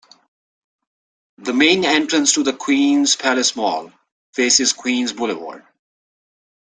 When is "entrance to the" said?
1.85-2.53